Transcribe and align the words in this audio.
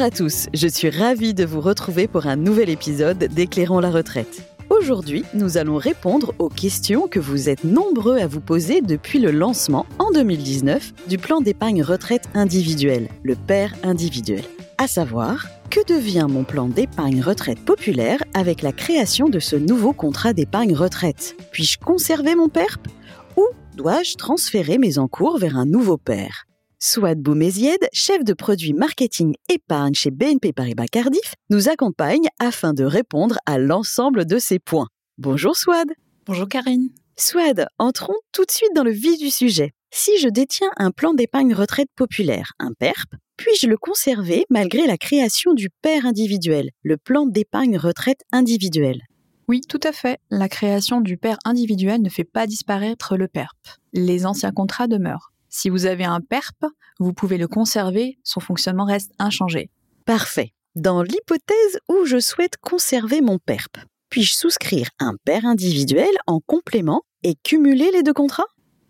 Bonjour 0.00 0.14
à 0.14 0.16
tous, 0.16 0.46
je 0.54 0.66
suis 0.66 0.88
ravie 0.88 1.34
de 1.34 1.44
vous 1.44 1.60
retrouver 1.60 2.08
pour 2.08 2.26
un 2.26 2.36
nouvel 2.36 2.70
épisode 2.70 3.18
d'Éclairons 3.18 3.80
la 3.80 3.90
retraite. 3.90 4.50
Aujourd'hui, 4.70 5.26
nous 5.34 5.58
allons 5.58 5.76
répondre 5.76 6.32
aux 6.38 6.48
questions 6.48 7.06
que 7.06 7.20
vous 7.20 7.50
êtes 7.50 7.64
nombreux 7.64 8.16
à 8.16 8.26
vous 8.26 8.40
poser 8.40 8.80
depuis 8.80 9.18
le 9.18 9.30
lancement 9.30 9.84
en 9.98 10.10
2019 10.10 11.06
du 11.06 11.18
plan 11.18 11.42
d'épargne 11.42 11.82
retraite 11.82 12.30
individuel, 12.32 13.10
le 13.22 13.36
père 13.36 13.74
individuel. 13.82 14.42
À 14.78 14.86
savoir, 14.86 15.46
que 15.68 15.86
devient 15.86 16.28
mon 16.30 16.44
plan 16.44 16.68
d'épargne 16.68 17.20
retraite 17.20 17.62
populaire 17.62 18.24
avec 18.32 18.62
la 18.62 18.72
création 18.72 19.28
de 19.28 19.38
ce 19.38 19.56
nouveau 19.56 19.92
contrat 19.92 20.32
d'épargne 20.32 20.72
retraite? 20.72 21.36
Puis-je 21.52 21.78
conserver 21.78 22.36
mon 22.36 22.48
PERP 22.48 22.88
Ou 23.36 23.44
dois-je 23.76 24.14
transférer 24.14 24.78
mes 24.78 24.96
encours 24.96 25.36
vers 25.36 25.58
un 25.58 25.66
nouveau 25.66 25.98
père 25.98 26.46
Swad 26.82 27.20
Boumézied, 27.20 27.90
chef 27.92 28.24
de 28.24 28.32
produit 28.32 28.72
marketing 28.72 29.34
épargne 29.50 29.92
chez 29.92 30.10
BNP 30.10 30.54
Paribas 30.54 30.86
Cardiff, 30.86 31.34
nous 31.50 31.68
accompagne 31.68 32.26
afin 32.38 32.72
de 32.72 32.84
répondre 32.84 33.36
à 33.44 33.58
l'ensemble 33.58 34.24
de 34.24 34.38
ces 34.38 34.58
points. 34.58 34.88
Bonjour 35.18 35.54
Swad. 35.58 35.88
Bonjour 36.24 36.48
Karine. 36.48 36.88
Swad, 37.18 37.66
entrons 37.78 38.16
tout 38.32 38.46
de 38.46 38.50
suite 38.50 38.74
dans 38.74 38.82
le 38.82 38.92
vif 38.92 39.18
du 39.18 39.28
sujet. 39.28 39.72
Si 39.90 40.18
je 40.20 40.28
détiens 40.30 40.70
un 40.78 40.90
plan 40.90 41.12
d'épargne 41.12 41.52
retraite 41.52 41.90
populaire, 41.96 42.52
un 42.58 42.72
PERP, 42.72 43.14
puis-je 43.36 43.66
le 43.66 43.76
conserver 43.76 44.46
malgré 44.48 44.86
la 44.86 44.96
création 44.96 45.52
du 45.52 45.68
père 45.82 46.06
individuel, 46.06 46.70
le 46.82 46.96
plan 46.96 47.26
d'épargne 47.26 47.76
retraite 47.76 48.22
individuel? 48.32 49.02
Oui, 49.48 49.60
tout 49.68 49.80
à 49.84 49.92
fait. 49.92 50.18
La 50.30 50.48
création 50.48 51.02
du 51.02 51.18
père 51.18 51.36
individuel 51.44 52.00
ne 52.00 52.08
fait 52.08 52.24
pas 52.24 52.46
disparaître 52.46 53.18
le 53.18 53.28
PERP. 53.28 53.58
Les 53.92 54.24
anciens 54.24 54.52
contrats 54.52 54.88
demeurent. 54.88 55.30
Si 55.52 55.68
vous 55.68 55.86
avez 55.86 56.04
un 56.04 56.20
PERP, 56.20 56.64
vous 57.00 57.12
pouvez 57.12 57.36
le 57.36 57.48
conserver, 57.48 58.20
son 58.22 58.38
fonctionnement 58.38 58.84
reste 58.84 59.10
inchangé. 59.18 59.68
Parfait. 60.06 60.52
Dans 60.76 61.02
l'hypothèse 61.02 61.80
où 61.88 62.04
je 62.04 62.20
souhaite 62.20 62.56
conserver 62.58 63.20
mon 63.20 63.38
PERP, 63.38 63.78
puis-je 64.10 64.32
souscrire 64.32 64.90
un 65.00 65.16
père 65.24 65.44
individuel 65.44 66.10
en 66.28 66.38
complément 66.38 67.02
et 67.24 67.34
cumuler 67.34 67.90
les 67.90 68.04
deux 68.04 68.12
contrats? 68.12 68.46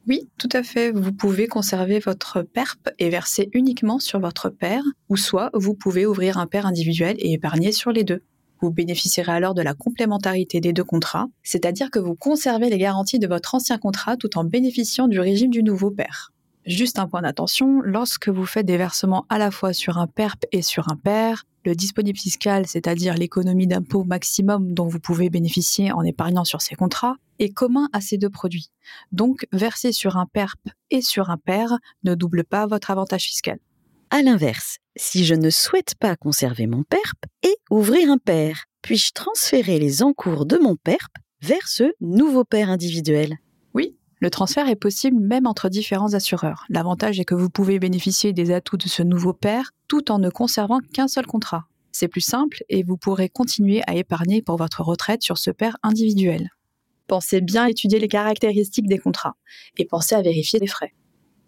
Oui, 0.06 0.28
tout 0.38 0.50
à 0.52 0.62
fait. 0.62 0.90
Vous 0.90 1.12
pouvez 1.12 1.46
conserver 1.46 1.98
votre 1.98 2.42
PERP 2.42 2.90
et 2.98 3.08
verser 3.08 3.48
uniquement 3.54 3.98
sur 3.98 4.20
votre 4.20 4.50
père, 4.50 4.82
ou 5.08 5.16
soit 5.16 5.50
vous 5.54 5.74
pouvez 5.74 6.04
ouvrir 6.04 6.36
un 6.36 6.46
père 6.46 6.66
individuel 6.66 7.16
et 7.20 7.32
épargner 7.32 7.72
sur 7.72 7.90
les 7.90 8.04
deux. 8.04 8.22
Vous 8.60 8.70
bénéficierez 8.70 9.32
alors 9.32 9.54
de 9.54 9.62
la 9.62 9.72
complémentarité 9.72 10.60
des 10.60 10.74
deux 10.74 10.84
contrats, 10.84 11.28
c'est-à-dire 11.42 11.90
que 11.90 11.98
vous 11.98 12.16
conservez 12.16 12.68
les 12.68 12.76
garanties 12.76 13.18
de 13.18 13.26
votre 13.26 13.54
ancien 13.54 13.78
contrat 13.78 14.18
tout 14.18 14.36
en 14.36 14.44
bénéficiant 14.44 15.08
du 15.08 15.20
régime 15.20 15.50
du 15.50 15.62
nouveau 15.62 15.90
père. 15.90 16.32
Juste 16.66 16.98
un 16.98 17.08
point 17.08 17.22
d'attention, 17.22 17.80
lorsque 17.82 18.28
vous 18.28 18.44
faites 18.44 18.66
des 18.66 18.76
versements 18.76 19.24
à 19.30 19.38
la 19.38 19.50
fois 19.50 19.72
sur 19.72 19.96
un 19.98 20.06
PERP 20.06 20.44
et 20.52 20.60
sur 20.60 20.90
un 20.90 20.96
père, 20.96 21.44
le 21.64 21.74
disponible 21.74 22.18
fiscal, 22.18 22.66
c'est-à-dire 22.66 23.14
l'économie 23.14 23.66
d'impôt 23.66 24.04
maximum 24.04 24.72
dont 24.74 24.86
vous 24.86 25.00
pouvez 25.00 25.30
bénéficier 25.30 25.90
en 25.92 26.02
épargnant 26.02 26.44
sur 26.44 26.60
ces 26.60 26.74
contrats, 26.74 27.16
est 27.38 27.50
commun 27.50 27.88
à 27.92 28.00
ces 28.00 28.18
deux 28.18 28.28
produits. 28.28 28.70
Donc, 29.12 29.46
verser 29.52 29.92
sur 29.92 30.18
un 30.18 30.26
PERP 30.26 30.60
et 30.90 31.00
sur 31.00 31.30
un 31.30 31.38
père 31.38 31.78
ne 32.04 32.14
double 32.14 32.44
pas 32.44 32.66
votre 32.66 32.90
avantage 32.90 33.24
fiscal. 33.24 33.58
À 34.10 34.22
l'inverse, 34.22 34.78
si 34.96 35.24
je 35.24 35.34
ne 35.34 35.50
souhaite 35.50 35.94
pas 35.94 36.16
conserver 36.16 36.66
mon 36.66 36.82
PERP 36.82 37.24
et 37.42 37.56
ouvrir 37.70 38.10
un 38.10 38.18
père, 38.18 38.64
puis-je 38.82 39.12
transférer 39.14 39.78
les 39.78 40.02
encours 40.02 40.44
de 40.44 40.58
mon 40.58 40.76
PERP 40.76 41.12
vers 41.40 41.68
ce 41.68 41.92
nouveau 42.00 42.44
père 42.44 42.68
individuel? 42.68 43.38
Le 44.20 44.30
transfert 44.30 44.68
est 44.68 44.76
possible 44.76 45.18
même 45.18 45.46
entre 45.46 45.70
différents 45.70 46.12
assureurs. 46.12 46.66
L'avantage 46.68 47.18
est 47.18 47.24
que 47.24 47.34
vous 47.34 47.48
pouvez 47.48 47.78
bénéficier 47.78 48.34
des 48.34 48.52
atouts 48.52 48.76
de 48.76 48.86
ce 48.86 49.02
nouveau 49.02 49.32
pair 49.32 49.70
tout 49.88 50.12
en 50.12 50.18
ne 50.18 50.28
conservant 50.28 50.80
qu'un 50.92 51.08
seul 51.08 51.26
contrat. 51.26 51.64
C'est 51.90 52.06
plus 52.06 52.20
simple 52.20 52.62
et 52.68 52.82
vous 52.82 52.98
pourrez 52.98 53.30
continuer 53.30 53.82
à 53.86 53.96
épargner 53.96 54.42
pour 54.42 54.56
votre 54.56 54.82
retraite 54.82 55.22
sur 55.22 55.38
ce 55.38 55.50
pair 55.50 55.76
individuel. 55.82 56.50
Pensez 57.06 57.40
bien 57.40 57.66
étudier 57.66 57.98
les 57.98 58.08
caractéristiques 58.08 58.86
des 58.86 58.98
contrats 58.98 59.36
et 59.78 59.86
pensez 59.86 60.14
à 60.14 60.22
vérifier 60.22 60.60
les 60.60 60.66
frais. 60.66 60.92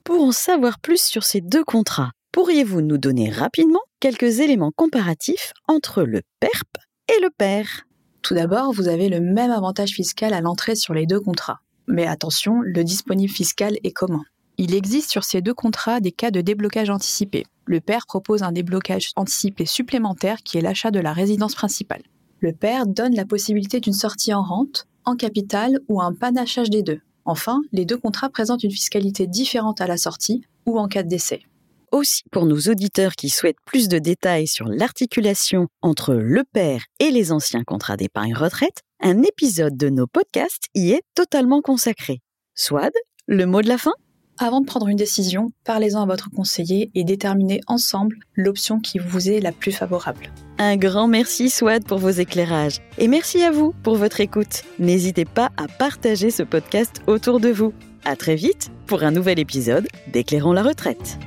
Pour 0.02 0.24
en 0.24 0.32
savoir 0.32 0.80
plus 0.80 1.00
sur 1.00 1.22
ces 1.22 1.40
deux 1.40 1.64
contrats, 1.64 2.10
pourriez-vous 2.32 2.80
nous 2.80 2.98
donner 2.98 3.30
rapidement 3.30 3.82
quelques 4.00 4.40
éléments 4.40 4.72
comparatifs 4.74 5.52
entre 5.68 6.02
le 6.02 6.22
PERP 6.40 6.78
et 7.08 7.20
le 7.22 7.28
PER 7.30 7.84
Tout 8.22 8.34
d'abord, 8.34 8.72
vous 8.72 8.88
avez 8.88 9.08
le 9.08 9.20
même 9.20 9.50
avantage 9.50 9.90
fiscal 9.90 10.32
à 10.32 10.40
l'entrée 10.40 10.74
sur 10.74 10.94
les 10.94 11.06
deux 11.06 11.20
contrats. 11.20 11.60
Mais 11.86 12.06
attention, 12.06 12.60
le 12.62 12.84
disponible 12.84 13.32
fiscal 13.32 13.76
est 13.82 13.92
commun. 13.92 14.22
Il 14.58 14.74
existe 14.74 15.10
sur 15.10 15.24
ces 15.24 15.40
deux 15.40 15.54
contrats 15.54 16.00
des 16.00 16.12
cas 16.12 16.30
de 16.30 16.40
déblocage 16.40 16.90
anticipé. 16.90 17.44
Le 17.64 17.80
père 17.80 18.06
propose 18.06 18.42
un 18.42 18.52
déblocage 18.52 19.10
anticipé 19.16 19.66
supplémentaire 19.66 20.42
qui 20.42 20.58
est 20.58 20.62
l'achat 20.62 20.90
de 20.90 21.00
la 21.00 21.12
résidence 21.12 21.54
principale. 21.54 22.02
Le 22.40 22.52
père 22.52 22.86
donne 22.86 23.14
la 23.14 23.24
possibilité 23.24 23.80
d'une 23.80 23.92
sortie 23.92 24.34
en 24.34 24.42
rente, 24.42 24.86
en 25.04 25.16
capital 25.16 25.78
ou 25.88 26.02
un 26.02 26.12
panachage 26.12 26.70
des 26.70 26.82
deux. 26.82 27.00
Enfin, 27.24 27.60
les 27.72 27.84
deux 27.84 27.98
contrats 27.98 28.30
présentent 28.30 28.64
une 28.64 28.70
fiscalité 28.70 29.26
différente 29.26 29.80
à 29.80 29.86
la 29.86 29.96
sortie 29.96 30.42
ou 30.66 30.78
en 30.78 30.88
cas 30.88 31.02
de 31.02 31.08
décès. 31.08 31.42
Aussi, 31.92 32.22
pour 32.32 32.46
nos 32.46 32.58
auditeurs 32.58 33.12
qui 33.12 33.28
souhaitent 33.28 33.60
plus 33.66 33.86
de 33.86 33.98
détails 33.98 34.48
sur 34.48 34.66
l'articulation 34.66 35.68
entre 35.82 36.14
le 36.14 36.42
père 36.42 36.84
et 37.00 37.10
les 37.10 37.32
anciens 37.32 37.64
contrats 37.64 37.98
d'épargne 37.98 38.34
retraite, 38.34 38.80
un 39.02 39.22
épisode 39.22 39.76
de 39.76 39.88
nos 39.88 40.06
podcasts 40.06 40.66
y 40.74 40.92
est 40.92 41.02
totalement 41.14 41.60
consacré. 41.60 42.20
Swad, 42.54 42.92
le 43.26 43.46
mot 43.46 43.60
de 43.60 43.68
la 43.68 43.78
fin? 43.78 43.92
Avant 44.38 44.60
de 44.60 44.66
prendre 44.66 44.88
une 44.88 44.96
décision, 44.96 45.50
parlez-en 45.64 46.02
à 46.02 46.06
votre 46.06 46.30
conseiller 46.30 46.90
et 46.94 47.04
déterminez 47.04 47.60
ensemble 47.66 48.16
l'option 48.34 48.80
qui 48.80 48.98
vous 48.98 49.28
est 49.28 49.40
la 49.40 49.52
plus 49.52 49.72
favorable. 49.72 50.32
Un 50.58 50.76
grand 50.76 51.08
merci 51.08 51.50
Swad 51.50 51.84
pour 51.84 51.98
vos 51.98 52.10
éclairages 52.10 52.80
et 52.96 53.08
merci 53.08 53.42
à 53.42 53.50
vous 53.50 53.74
pour 53.82 53.96
votre 53.96 54.20
écoute. 54.20 54.62
N'hésitez 54.78 55.24
pas 55.24 55.50
à 55.56 55.66
partager 55.68 56.30
ce 56.30 56.42
podcast 56.42 57.02
autour 57.06 57.40
de 57.40 57.50
vous. 57.50 57.74
À 58.04 58.16
très 58.16 58.36
vite 58.36 58.70
pour 58.86 59.02
un 59.02 59.10
nouvel 59.10 59.38
épisode 59.38 59.86
d'Éclairons 60.12 60.52
la 60.52 60.62
retraite. 60.62 61.18